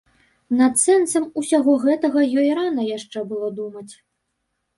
Над 0.61 0.79
сэнсам 0.83 1.27
усяго 1.41 1.75
гэтага 1.83 2.19
ёй 2.39 2.49
рана 2.61 2.87
яшчэ 2.97 3.25
было 3.33 3.53
думаць. 3.61 3.89